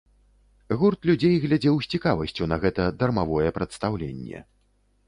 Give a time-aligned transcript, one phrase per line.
[0.79, 4.39] Гурт людзей глядзеў з цікавасцю на гэта дармавое прадстаўленне.